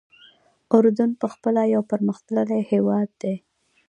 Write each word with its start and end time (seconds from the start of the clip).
اردن 0.77 1.11
پخپله 1.21 1.63
یو 1.73 1.81
پرمختللی 1.91 2.59
هېواد 2.71 3.09
دی. 3.21 3.35